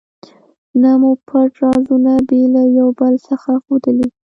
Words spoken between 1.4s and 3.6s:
رازونه بې له یو بل څخه